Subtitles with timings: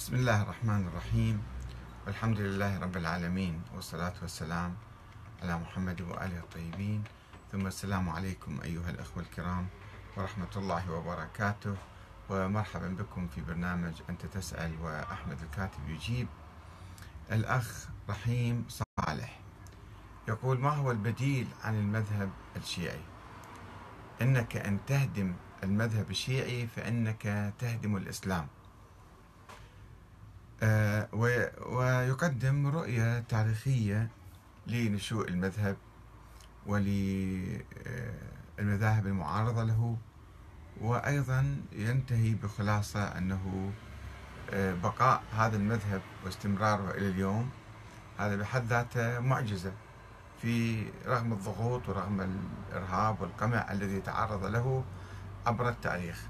[0.00, 1.42] بسم الله الرحمن الرحيم.
[2.06, 4.72] والحمد لله رب العالمين والصلاة والسلام
[5.42, 7.04] على محمد وآله الطيبين.
[7.52, 9.66] ثم السلام عليكم أيها الأخوة الكرام
[10.16, 11.76] ورحمة الله وبركاته.
[12.30, 16.28] ومرحبا بكم في برنامج أنت تسأل وأحمد الكاتب يجيب.
[17.32, 19.40] الأخ رحيم صالح
[20.28, 23.04] يقول ما هو البديل عن المذهب الشيعي؟
[24.22, 28.48] إنك أن تهدم المذهب الشيعي فإنك تهدم الإسلام.
[31.66, 34.08] ويقدم رؤية تاريخية
[34.66, 35.76] لنشوء المذهب
[36.66, 37.66] وللمذاهب
[39.06, 39.96] المعارضة له
[40.80, 43.72] وأيضا ينتهي بخلاصة أنه
[44.52, 47.50] بقاء هذا المذهب واستمراره إلى اليوم.
[48.18, 49.72] هذا بحد ذاته معجزة.
[50.42, 54.84] في رغم الضغوط ورغم الإرهاب والقمع الذي تعرض له
[55.46, 56.26] عبر التاريخ.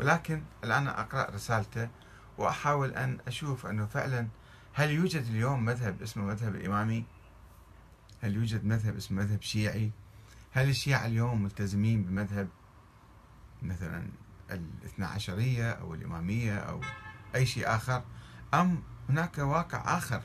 [0.00, 1.88] ولكن الآن أقرأ رسالته
[2.38, 4.28] وأحاول أن أشوف أنه فعلا
[4.72, 7.04] هل يوجد اليوم مذهب اسمه مذهب الإمامي
[8.22, 9.90] هل يوجد مذهب اسمه مذهب شيعي؟
[10.52, 12.48] هل الشيعة اليوم ملتزمين بمذهب
[13.62, 14.08] مثلا
[14.50, 16.80] الاثنى عشرية أو الإمامية أو
[17.34, 18.02] أي شيء آخر؟
[18.54, 20.22] أم هناك واقع آخر؟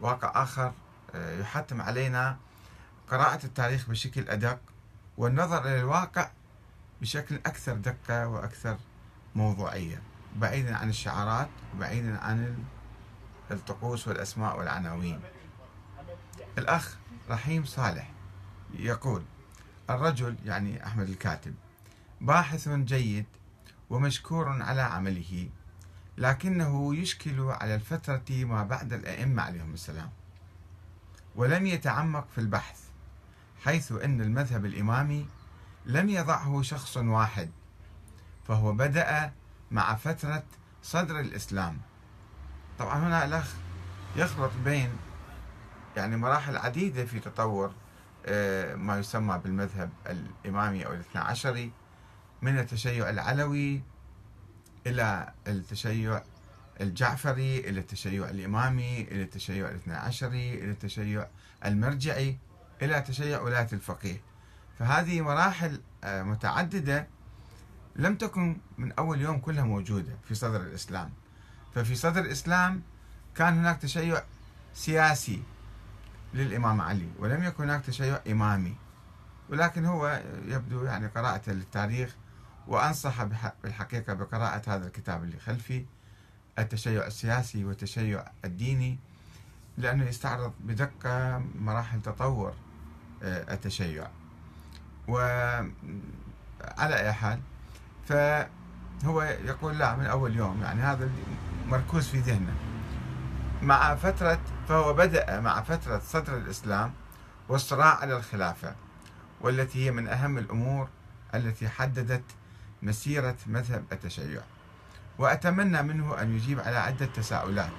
[0.00, 0.72] واقع آخر
[1.14, 2.36] آه، يحتم علينا
[3.08, 4.60] قراءة التاريخ بشكل أدق
[5.16, 6.30] والنظر إلى الواقع
[7.00, 8.78] بشكل أكثر دقة وأكثر
[9.34, 10.02] موضوعية.
[10.36, 12.64] بعيدا عن الشعارات وبعيدا عن
[13.50, 15.20] الطقوس والأسماء والعناوين.
[16.58, 16.96] الأخ
[17.30, 18.10] رحيم صالح
[18.74, 19.22] يقول
[19.90, 21.54] الرجل يعني أحمد الكاتب
[22.20, 23.26] باحث جيد
[23.90, 25.48] ومشكور على عمله
[26.18, 30.10] لكنه يشكل على الفترة ما بعد الأئمة عليهم السلام
[31.36, 32.80] ولم يتعمق في البحث
[33.64, 35.26] حيث أن المذهب الإمامي
[35.86, 37.50] لم يضعه شخص واحد
[38.48, 39.32] فهو بدأ
[39.70, 40.42] مع فترة
[40.82, 41.78] صدر الإسلام.
[42.78, 43.54] طبعا هنا الأخ
[44.16, 44.90] يخلط بين
[45.96, 47.72] يعني مراحل عديدة في تطور
[48.26, 51.72] آه، ما يسمى بالمذهب الإمامي أو الاثنى عشري
[52.42, 53.82] من التشيع العلوي
[54.86, 56.22] إلى التشيع
[56.80, 61.26] الجعفري إلى التشيع الإمامي إلى التشيع الاثنى عشري إلى التشيع
[61.64, 62.38] المرجعي
[62.82, 64.20] إلى تشيع ولاية الفقيه.
[64.78, 67.08] فهذه مراحل آه، متعددة
[68.00, 71.10] لم تكن من أول يوم كلها موجودة في صدر الإسلام.
[71.74, 72.82] ففي صدر الإسلام
[73.34, 74.22] كان هناك تشيع
[74.74, 75.42] سياسي
[76.34, 78.76] للإمام علي ولم يكن هناك تشيع إمامي.
[79.48, 82.16] ولكن هو يبدو يعني قراءة للتاريخ
[82.66, 83.24] وأنصح
[83.62, 85.84] بالحقيقة بقراءة هذا الكتاب اللي خلفي
[86.58, 88.98] التشيع السياسي والتشيع الديني
[89.78, 92.54] لأنه يستعرض بدقة مراحل تطور
[93.22, 94.08] آه، التشيع.
[95.08, 95.70] وعلى
[96.80, 97.40] أي حال
[98.10, 100.62] فهو يقول لا من أول يوم.
[100.62, 101.10] يعني هذا
[101.68, 102.54] مركوز في ذهنه.
[103.62, 106.92] مع فترة فهو بدأ مع فترة صدر الإسلام
[107.48, 108.74] والصراع على الخلافة
[109.40, 110.88] والتي هي من أهم الأمور
[111.34, 112.24] التي حددت
[112.82, 114.40] مسيرة مذهب التشيع.
[115.18, 117.70] وأتمنى منه أن يجيب على عدة تساؤلات.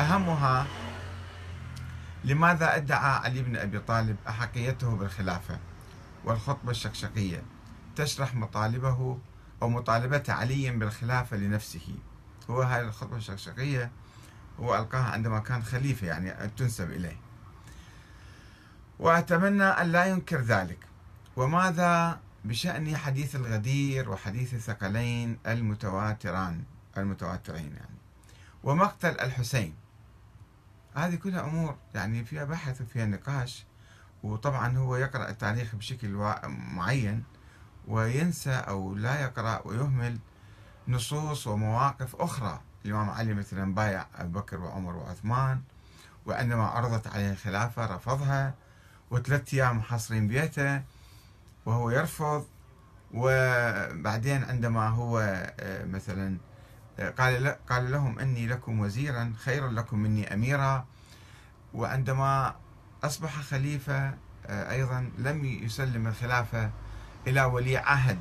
[0.00, 0.66] أهمها
[2.24, 5.58] لماذا ادعى علي بن أبي طالب أحقيته بالخلافة
[6.24, 7.42] والخطبة الشقشقية؟
[7.96, 9.18] تشرح مطالبه
[9.62, 11.94] أو مطالبة علي بالخلافة لنفسه.
[12.50, 13.90] هو هذه الخطبة الشقشقية
[14.60, 17.16] هو ألقاها عندما كان خليفة يعني تنسب إليه.
[18.98, 20.78] وأتمنى أن لا ينكر ذلك.
[21.36, 26.64] وماذا بشأن حديث الغدير وحديث الثقلين المتواتران
[26.98, 27.98] المتواترين يعني.
[28.64, 29.74] ومقتل الحسين.
[30.94, 33.64] هذه كلها أمور يعني فيها بحث وفيها نقاش.
[34.22, 37.24] وطبعا هو يقرأ التاريخ بشكل معين.
[37.88, 40.18] وينسى أو لا يقرأ ويهمل
[40.88, 42.60] نصوص ومواقف أخرى.
[42.84, 45.60] الإمام علي مثلا بايع أبو بكر وعمر وعثمان
[46.26, 48.54] وعندما عرضت عليه الخلافة رفضها
[49.10, 50.82] وثلاث أيام محاصرين بيته
[51.66, 52.46] وهو يرفض.
[53.14, 55.18] وبعدين عندما هو
[55.60, 56.36] آه، مثلا
[56.98, 60.86] آه، قال قال لهم إني لكم وزيرا خيرا لكم مني اميرا.
[61.74, 62.54] وعندما
[63.04, 64.14] أصبح خليفة
[64.46, 66.70] آه، أيضا لم يسلم الخلافة
[67.26, 68.18] إلى ولي عهد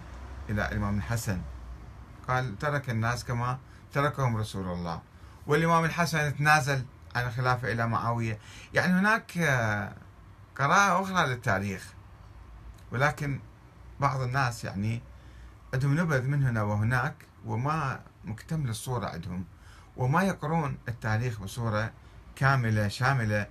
[0.50, 1.42] إلى الإمام الحسن.
[2.28, 3.58] قال ترك الناس كما
[3.94, 5.02] تركهم رسول الله.
[5.48, 6.86] والإمام الحسن تنازل
[7.16, 8.40] عن الخلافة إلى معاوية.
[8.74, 9.38] يعني هناك
[10.58, 11.94] قراءة أخرى للتاريخ.
[12.92, 13.40] ولكن
[14.00, 15.02] بعض الناس يعني
[15.74, 19.46] عندهم نبذ من هنا وهناك وما مكتمل الصورة عندهم
[19.98, 21.92] وما يقرون التاريخ بصورة
[22.36, 23.48] كاملة شاملة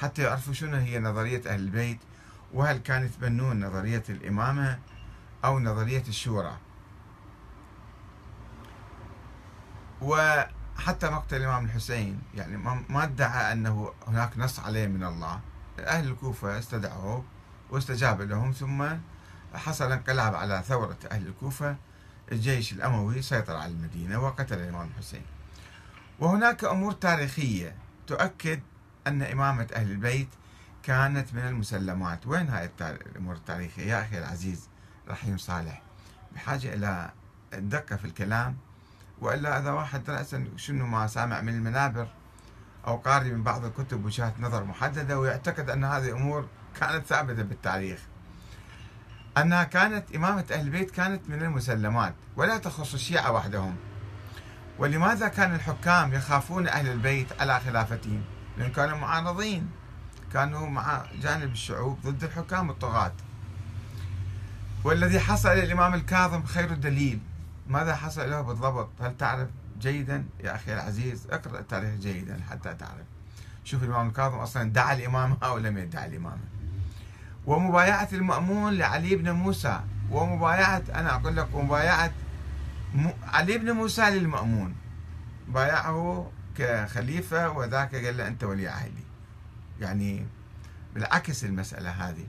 [0.00, 1.98] حتى يعرفوا شنو هي نظرية أهل البيت
[2.54, 4.78] وهل كانوا يتبنون نظرية الإمامة
[5.44, 6.56] أو نظرية الشورى؟
[10.00, 12.56] وهذا حتى مقتل الإمام الحسين يعني
[12.88, 15.40] ما ادعى أنه هناك نص عليه من الله.
[15.78, 17.24] أهل الكوفة استدعوه
[17.70, 18.86] واستجاب لهم ثم
[19.54, 21.76] حصل انقلاب على ثورة أهل الكوفة
[22.32, 25.22] الجيش الأموي سيطر على المدينة وقتل الإمام الحسين.
[26.18, 27.74] وهناك أمور تاريخية
[28.06, 28.60] تؤكد
[29.06, 30.28] أن إمامة أهل البيت
[30.82, 32.26] كانت من المسلمات.
[32.26, 34.68] وين هاي الأمور التاريخية؟ يا أخي العزيز
[35.08, 35.82] رحيم صالح.
[36.34, 37.10] بحاجة إلى
[37.54, 38.56] الدقة في الكلام
[39.20, 42.08] وإلا إذا واحد رأسا شنو ما سامع من المنابر
[42.86, 46.48] أو قارئ من بعض الكتب وجهات نظر محددة ويعتقد أن هذه أمور
[46.80, 48.00] كانت ثابتة بالتاريخ.
[49.38, 53.76] أنها كانت إمامة أهل البيت كانت من المسلمات ولا تخص الشيعة وحدهم.
[54.78, 58.22] ولماذا كان الحكام يخافون أهل البيت على خلافتهم؟
[58.58, 59.70] لأن كانوا معارضين.
[60.32, 63.12] كانوا مع جانب الشعوب ضد الحكام الطغاة
[64.84, 67.20] والذي حصل للإمام الكاظم خير الدليل.
[67.68, 69.48] ماذا حصل له بالضبط؟ هل تعرف
[69.80, 73.06] جيدا؟ يا أخي العزيز اقرأ التاريخ جيدا حتى تعرف.
[73.64, 76.42] شوف الإمام الكاظم أصلا دعا الإمامة أو لم يدعي الإمامة
[77.46, 79.80] ومبايعة المأمون لعلي بن موسى.
[80.10, 82.12] ومبايعة أنا أقول لك ومبايعة
[83.22, 84.74] علي بن موسى للمأمون.
[85.48, 89.09] بايعه كخليفة وذاك قال له أنت ولي عهدي.
[89.80, 90.26] يعني
[90.94, 92.26] بالعكس المسألة هذه.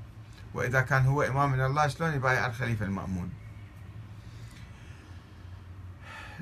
[0.54, 3.30] وإذا كان هو إمام من الله شلون يبايع الخليفة المأمون؟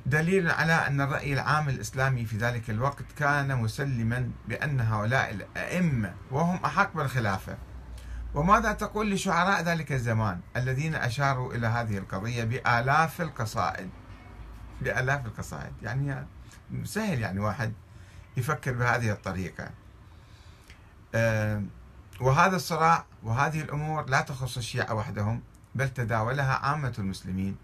[0.05, 6.59] دليل على أن الرأي العام الإسلامي في ذلك الوقت كان مسلما بأن هؤلاء الأئمة وهم
[6.65, 7.57] أحق بالخلافة.
[8.33, 13.89] وماذا تقول لشعراء ذلك الزمان الذين أشاروا إلى هذه القضية بآلاف القصائد؟
[14.81, 15.73] بآلاف القصائد.
[15.81, 16.25] يعني
[16.83, 17.73] سهل يعني واحد
[18.37, 19.69] يفكر بهذه الطريقة.
[22.21, 25.41] وهذا الصراع وهذه الأمور لا تخص الشيعة وحدهم
[25.75, 27.57] بل تداولها عامة المسلمين.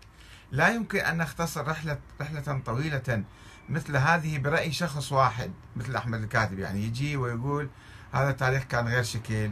[0.52, 3.24] لا يمكن أن نختصر رحلة رحلة طويلة
[3.70, 7.70] مثل هذه برأي شخص واحد مثل أحمد الكاتب يعني يجي ويقول
[8.14, 9.52] هذا التاريخ كان غير شكل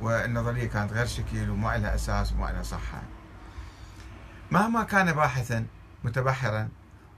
[0.00, 3.02] والنظرية كانت غير شكل وما لها أساس وما لها صحة.
[4.50, 5.66] مهما كان باحثا
[6.04, 6.68] متبحرا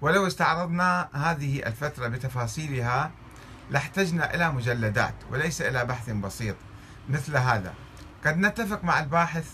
[0.00, 3.10] ولو استعرضنا هذه الفترة بتفاصيلها
[3.70, 6.56] لاحتجنا إلى مجلدات وليس إلى بحث بسيط
[7.08, 7.74] مثل هذا.
[8.26, 9.50] قد نتفق مع الباحث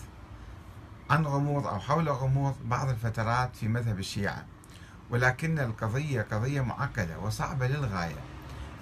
[1.09, 4.45] عن غموض أو حول غموض بعض الفترات في مذهب الشيعة
[5.09, 8.19] ولكن القضية قضية معقدة وصعبة للغاية.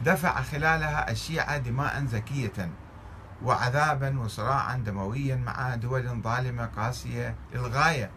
[0.05, 2.69] دفع خلالها الشيعة دماء زكية
[3.43, 8.09] وعذابا وصراعا دمويا مع دول ظالمة قاسية للغاية.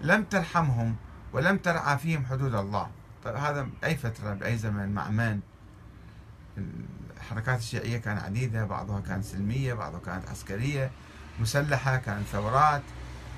[0.00, 0.96] لم ترحمهم
[1.32, 2.90] ولم ترعى فيهم حدود الله.
[3.24, 5.40] طيب هذا أي فترة بأي زمن مع من؟
[7.16, 10.90] الحركات الشيعية كانت عديدة بعضها كانت سلمية بعضها كانت عسكرية
[11.40, 12.82] مسلحة كانت ثورات.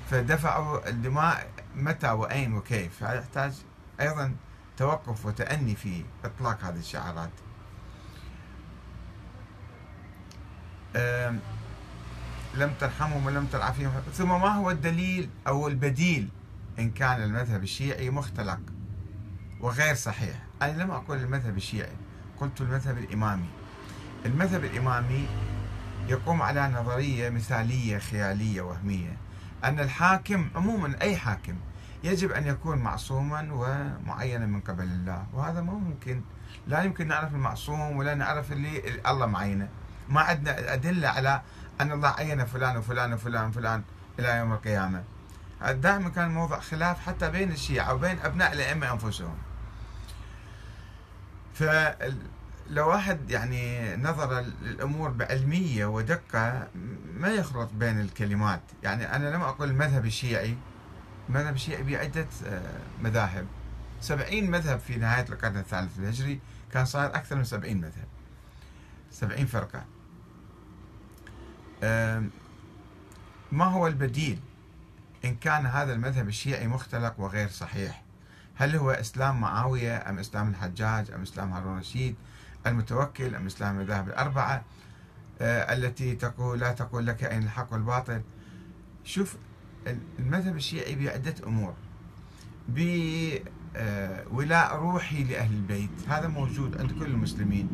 [0.09, 3.03] فدفعوا الدماء متى وأين وكيف.
[3.03, 3.53] هذا يحتاج
[4.01, 4.35] أيضا
[4.77, 7.31] توقف وتأني في إطلاق هذه الشعارات.
[12.55, 16.29] لم ترحمهم ولم ترعى فيهم ثم ما هو الدليل أو البديل
[16.79, 18.59] إن كان المذهب الشيعي مختلق
[19.59, 21.95] وغير صحيح؟ أنا لم أقول المذهب الشيعي.
[22.41, 23.49] قلت المذهب الإمامي.
[24.25, 25.27] المذهب الإمامي
[26.07, 29.17] يقوم على نظرية مثالية خيالية وهمية.
[29.63, 31.55] أن الحاكم عموما أي حاكم
[32.03, 35.25] يجب أن يكون معصوما ومعينا من قبل الله.
[35.33, 36.21] وهذا مو ممكن.
[36.67, 39.69] لا يمكن نعرف المعصوم ولا نعرف اللي الله معينه.
[40.09, 41.41] ما عندنا أدلة على
[41.81, 43.83] أن الله عين فلان وفلان وفلان وفلان
[44.19, 45.03] إلى يوم القيامة.
[45.61, 49.37] دائما كان موضع خلاف حتى بين الشيعة وبين أبناء الأئمة أنفسهم.
[51.57, 56.67] فلو واحد يعني نظر الأمور بعلمية ودقة
[57.13, 58.61] ما يخلط بين الكلمات.
[58.83, 60.57] يعني أنا لما أقول المذهب الشيعي.
[61.29, 63.47] المذهب الشيعي بعدة آه، مذاهب.
[64.01, 66.39] سبعين مذهب في نهاية القرن الثالث الهجري
[66.73, 68.07] كان صار أكثر من سبعين مذهب.
[69.11, 69.85] سبعين فرقة.
[73.51, 74.39] ما هو البديل
[75.25, 78.06] إن كان هذا المذهب الشيعي مختلق وغير صحيح؟
[78.57, 82.15] هل هو إسلام معاوية أم إسلام الحجاج أم إسلام هارون الرشيد
[82.67, 84.63] المتوكل أم إسلام المذاهب الأربعة
[85.41, 88.21] آه، التي تقول لا تقول لك أين الحق والباطل.
[89.03, 89.35] شوف
[90.19, 91.73] المذهب الشيعي بعدة أمور.
[92.69, 95.89] بولاء روحي لأهل البيت.
[96.07, 97.69] هذا موجود عند كل المسلمين.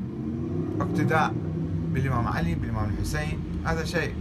[0.82, 1.34] اقتداء
[1.94, 3.40] بالإمام علي بالإمام الحسين.
[3.66, 4.16] هذا شيء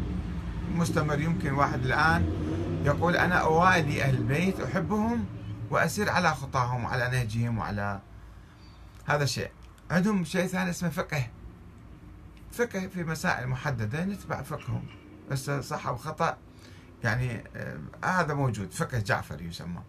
[0.75, 1.21] مستمر.
[1.21, 2.27] يمكن واحد الآن
[2.85, 5.25] يقول أنا أوالي أهل البيت أحبهم
[5.73, 8.01] وأسير على خطاهم وعلى نهجهم وعلى
[9.07, 9.51] هذا شيء
[9.91, 11.27] عندهم شيء ثاني اسمه فقه.
[12.53, 14.87] فقه في مسائل محددة نتبع فقههم.
[15.31, 16.37] بس صح أو خطأ
[17.05, 18.73] يعني آه هذا موجود.
[18.73, 19.83] فقه جعفر يسمى.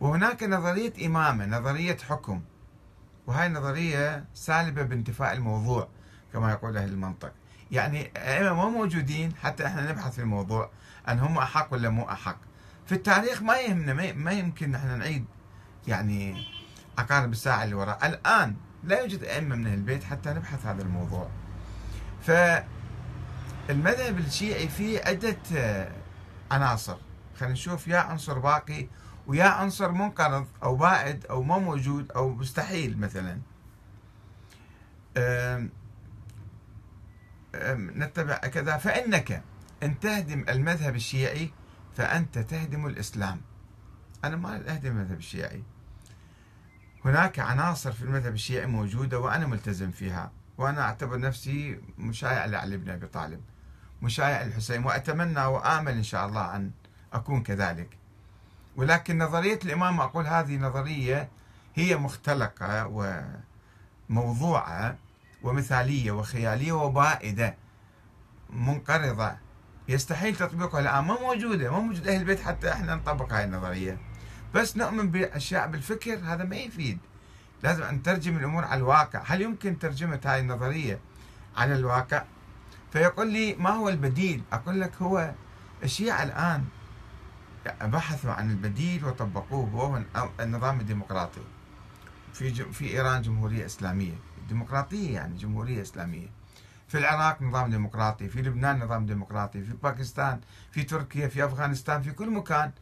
[0.00, 2.42] وهناك نظرية إمامة نظرية حكم.
[3.26, 5.88] وهاي النظرية سالبة بانتفاء الموضوع
[6.32, 7.32] كما يقول أهل المنطق.
[7.70, 10.70] يعني أئمة مو موجودين حتى إحنا نبحث في الموضوع
[11.08, 12.47] أن هم أحق ولا مو أحق.
[12.88, 15.24] في التاريخ ما يهمنا ما يمكن إحنا نعيد
[15.88, 16.46] يعني
[16.98, 18.06] عقارب الساعة اللي وراء.
[18.06, 21.30] الآن لا يوجد أئمة من البيت حتى نبحث هذا الموضوع.
[22.22, 25.36] فالمذهب الشيعي فيه عدة
[26.50, 26.96] عناصر.
[27.38, 28.88] خلينا نشوف يا عنصر باقي
[29.26, 33.38] ويا عنصر منقرض أو بائد أو ما موجود أو مستحيل مثلا.
[37.74, 38.76] نتبع كذا.
[38.76, 39.42] فإنك
[39.82, 41.50] إن تهدم المذهب الشيعي
[41.98, 43.40] فأنت تهدم الإسلام.
[44.24, 45.62] أنا ما أهدم المذهب الشيعي.
[47.04, 52.90] هناك عناصر في المذهب الشيعي موجودة وأنا ملتزم فيها وأنا أعتبر نفسي مشايع لعلي بن
[52.90, 53.40] أبي طالب
[54.02, 56.70] مشايع الحسين وأتمنى وآمل إن شاء الله أن
[57.12, 57.88] أكون كذلك.
[58.76, 61.28] ولكن نظرية الإمام أقول هذه نظرية
[61.74, 62.86] هي مختلقة
[64.10, 64.96] وموضوعة
[65.42, 67.54] ومثالية وخيالية وبائدة
[68.50, 69.47] منقرضة.
[69.88, 71.04] يستحيل تطبيقها الآن.
[71.04, 72.08] ما موجودة ما موجود.
[72.08, 73.98] أهل البيت حتى إحنا نطبق هاي النظرية.
[74.54, 76.98] بس نؤمن بأشياء بالفكر هذا ما يفيد.
[77.62, 79.22] لازم أن نترجم الأمور على الواقع.
[79.26, 81.00] هل يمكن ترجمة هاي النظرية
[81.56, 82.24] على الواقع؟
[82.92, 85.30] فيقول لي ما هو البديل؟ أقول لك هو
[85.82, 86.64] الشيعة الآن
[87.82, 90.02] بحثوا عن البديل وطبقوه وهو
[90.40, 91.40] النظام الديمقراطي.
[92.32, 94.14] في في إيران جمهورية إسلامية.
[94.48, 96.28] ديمقراطية يعني جمهورية إسلامية.
[96.88, 100.40] في العراق نظام ديمقراطي في لبنان نظام ديمقراطي في باكستان
[100.70, 102.72] في تركيا في أفغانستان في كل مكان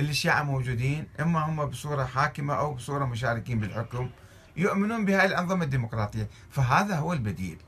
[0.00, 4.10] اللي الشيعة موجودين إما هم بصورة حاكمة أو بصورة مشاركين بالحكم
[4.56, 6.28] يؤمنون بهذه الأنظمة الديمقراطية.
[6.50, 7.58] فهذا هو البديل.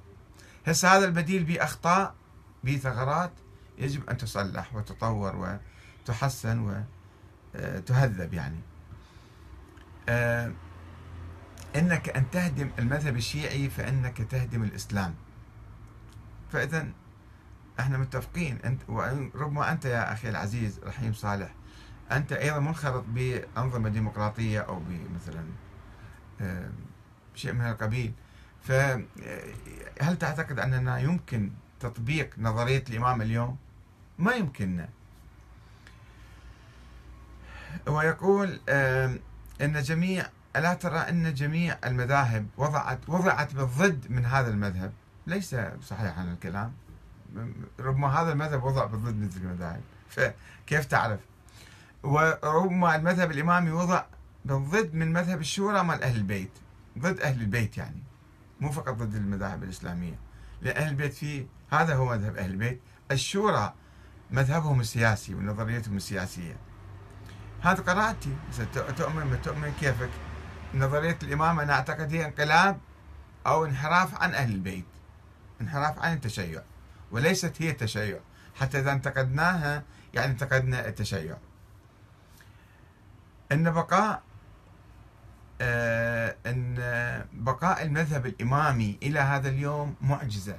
[0.66, 2.14] هسه هذا البديل بأخطاء
[2.64, 3.32] بثغرات
[3.78, 5.56] يجب أن تصلح وتطور و
[6.06, 6.84] تحسن
[7.54, 8.60] وتهذب يعني.
[10.08, 10.52] آه،
[11.76, 15.14] إنك أن تهدم المذهب الشيعي فإنك تهدم الإسلام.
[16.52, 16.86] فإذا
[17.80, 18.58] إحنا متفقين.
[18.64, 21.54] انت وربما أنت يا أخي العزيز رحيم صالح
[22.12, 25.44] أنت أيضا منخرط بأنظمة ديمقراطية أو بمثلا
[26.40, 26.70] آه،
[27.34, 28.12] شيء من القبيل
[28.62, 33.56] فهل تعتقد أننا يمكن تطبيق نظرية الإمام اليوم؟
[34.18, 34.88] ما يمكننا.
[37.86, 38.60] ويقول
[39.60, 40.26] إن جميع
[40.56, 44.92] ألا ترى إن جميع المذاهب وضعت وضعت بالضد من هذا المذهب؟
[45.26, 46.72] ليس صحيحا الكلام.
[47.80, 51.20] ربما هذا المذهب وضع بالضد من المذاهب فكيف تعرف؟
[52.02, 54.04] وربما المذهب الإمامي وضع
[54.44, 56.50] بالضد من مذهب الشورى مال أهل البيت.
[56.98, 58.02] ضد أهل البيت يعني
[58.60, 60.18] مو فقط ضد المذاهب الإسلامية.
[60.62, 62.80] لأن أهل البيت في هذا هو مذهب أهل البيت.
[63.10, 63.74] الشورى
[64.30, 66.56] مذهبهم السياسي ونظريتهم السياسية.
[67.62, 68.36] هذا قراءتي.
[68.96, 70.10] تؤمن ما تؤمن كيفك؟
[70.74, 72.80] نظرية الإمامة أنا أعتقد هي انقلاب
[73.46, 74.84] أو انحراف عن أهل البيت.
[75.60, 76.62] انحراف عن التشيع
[77.10, 78.18] وليست هي التشيع
[78.60, 79.82] حتى إذا انتقدناها
[80.14, 81.36] يعني انتقدنا التشيع.
[83.52, 84.22] أن بقاء
[85.60, 86.74] آه أن
[87.32, 90.58] بقاء المذهب الإمامي إلى هذا اليوم معجزة.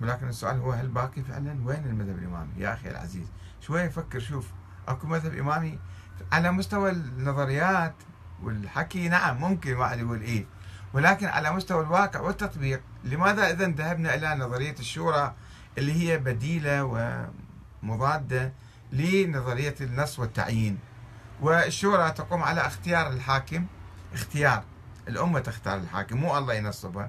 [0.00, 3.26] ولكن السؤال هو هل باقي فعلا؟ وين المذهب الإمامي؟ يا أخي العزيز
[3.60, 4.50] شوية فكر شوف.
[4.88, 5.78] أكو مذهب إمامي
[6.32, 7.94] على مستوى النظريات
[8.42, 10.46] والحكي نعم ممكن واحد يقول إيه
[10.92, 15.34] ولكن على مستوى الواقع والتطبيق لماذا إذا ذهبنا إلى نظرية الشورى
[15.78, 16.84] اللي هي بديلة
[17.82, 18.52] ومضادة
[18.92, 20.78] لنظرية النص والتعيين؟
[21.40, 23.66] والشورى تقوم على اختيار الحاكم
[24.12, 24.64] اختيار.
[25.08, 27.08] الأمة تختار الحاكم مو الله ينصبه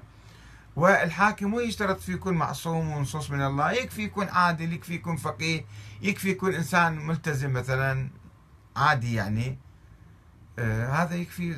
[0.76, 5.64] والحاكم مو يشترط في يكون معصوم ونصوص من الله يكفي يكون عادل يكفي يكون فقيه
[6.02, 8.08] يكفي يكون إنسان ملتزم مثلا
[8.76, 9.58] عادي يعني.
[10.58, 11.56] آه هذا يكفي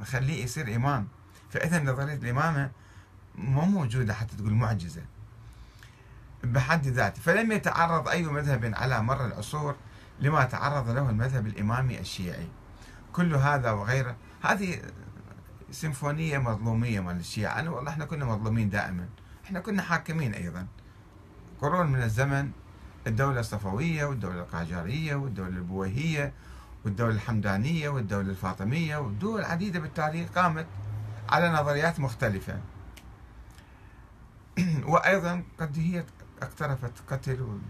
[0.00, 1.08] نخليه يصير إمام
[1.52, 2.70] فإذا نظرية الإمامة
[3.34, 5.02] مو موجودة حتى تقول معجزة.
[6.44, 7.20] بحد ذاته.
[7.22, 9.76] فلم يتعرض أي مذهب على مر العصور
[10.20, 12.48] لما تعرض له المذهب الإمامي الشيعي.
[13.12, 14.16] كل هذا وغيره.
[14.42, 14.82] هذه
[15.70, 17.60] سيمفونية مظلومية مال الشيعة.
[17.60, 19.08] أنا والله إحنا كنا مظلومين دائما.
[19.44, 20.66] إحنا كنا حاكمين أيضا.
[21.60, 22.50] قرون من الزمن
[23.06, 26.32] الدولة الصفوية والدولة القاجارية والدولة البويهية
[26.84, 30.66] والدولة الحمدانية والدولة الفاطمية ودول عديدة بالتاريخ قامت
[31.28, 32.60] على نظريات مختلفة.
[34.92, 36.04] وأيضا قد هي
[36.42, 37.60] اقترفت قتل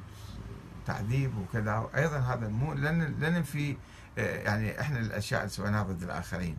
[0.82, 3.76] وتعذيب وكذا أيضا هذا مو لن ننفي
[4.18, 6.56] آه، يعني إحنا الأشياء اللي سويناها ضد الآخرين.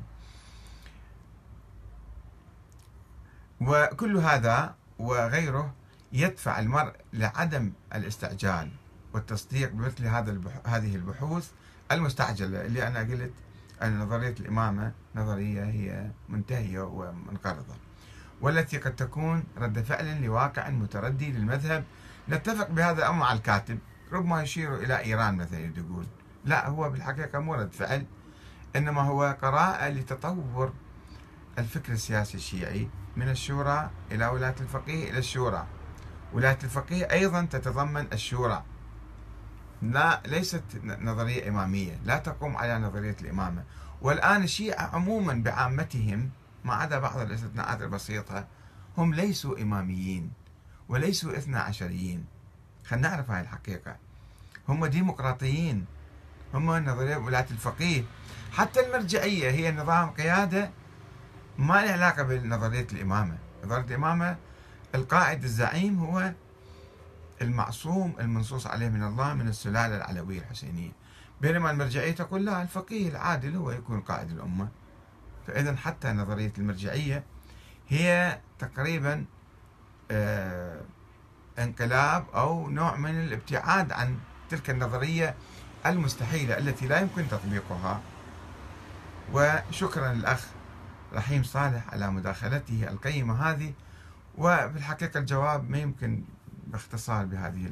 [3.62, 5.74] وكل هذا وغيره
[6.12, 8.72] يدفع المرء لعدم الاستعجال
[9.14, 11.52] والتصديق بمثل هذا هذه البحوث
[11.92, 13.34] المستعجلة اللي أنا قلت
[13.82, 17.76] أن نظرية الإمامة نظرية هي منتهية ومنقرضة
[18.42, 21.84] والتي قد تكون رد فعل لواقع متردي للمذهب.
[22.30, 23.80] نتفق بهذا الأمر مع الكاتب
[24.12, 26.06] ربما يشير إلى إيران مثلا يقول.
[26.46, 28.06] لا هو بالحقيقة مو رد فعل
[28.76, 30.74] إنما هو قراءة لتطور
[31.60, 35.68] الفكر السياسي الشيعي من الشورى إلى ولاية الفقيه إلى الشورى.
[36.34, 38.64] ولاية الفقيه أيضا تتضمن الشورى.
[39.92, 43.64] لا ليست نظرية إمامية لا تقوم على نظرية الإمامة.
[44.02, 46.30] والآن الشيعة عموما بعامتهم
[46.64, 48.48] ما عدا بعض الاستثناءات البسيطة
[48.98, 50.32] هم ليسوا إماميين
[50.90, 52.26] وليسوا اثنا عشريين.
[52.86, 53.96] خلينا نعرف هاي الحقيقة.
[54.70, 55.86] هم ديمقراطيين
[56.54, 58.04] هم نظرية ولاية الفقيه.
[58.52, 60.70] حتى المرجعية هي نظام قيادة
[61.58, 63.38] ما له علاقة بنظرية الإمامة.
[63.66, 64.38] نظرية الإمامة
[64.96, 66.34] القائد الزعيم هو
[67.42, 70.92] المعصوم المنصوص عليه من الله من السلالة العلوية الحسينية
[71.42, 74.68] بينما المرجعية تقول لا الفقيه العادل هو يكون قائد الأمة.
[75.48, 77.24] فإذا حتى نظرية المرجعية
[77.90, 79.26] هي تقريبا
[80.12, 80.82] آه
[81.60, 84.18] انقلاب أو نوع من الابتعاد عن
[84.50, 85.36] تلك النظرية
[85.86, 88.02] المستحيلة التي لا يمكن تطبيقها.
[89.34, 90.48] وشكرا للأخ
[91.14, 93.74] رحيم صالح على مداخلته القيمة هذه.
[94.38, 96.24] وبالحقيقة الجواب ما يمكن
[96.68, 97.72] باختصار بهذه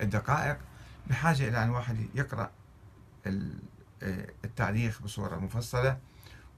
[0.00, 0.58] الدقائق.
[1.06, 2.50] بحاجة إلى أن واحد يقرأ
[4.44, 5.98] التاريخ بصورة مفصلة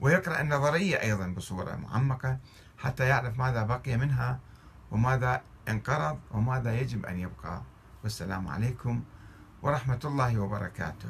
[0.01, 2.39] ويقرأ النظرية أيضا بصورة معمقة
[2.79, 4.41] حتى يعرف ماذا بقي منها
[4.91, 7.63] وماذا انقرض وماذا يجب أن يبقى.
[8.03, 9.03] والسلام عليكم
[9.63, 11.09] ورحمة الله وبركاته.